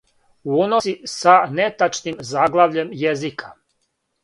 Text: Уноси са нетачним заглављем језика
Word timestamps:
Уноси 0.59 0.93
са 1.19 1.35
нетачним 1.57 2.15
заглављем 2.31 2.87
језика 2.99 3.47